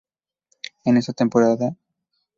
En 0.83 0.97
esta 0.97 1.13
temporada 1.13 1.65
Mr. 1.65 1.77